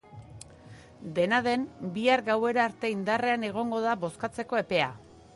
Dena 1.17 1.41
den, 1.47 1.65
bihar 1.97 2.23
gauera 2.29 2.63
arte 2.69 2.91
indarrean 2.93 3.45
egongo 3.51 3.83
da 3.83 3.93
bozkatzeko 4.05 4.59
epea. 4.63 4.89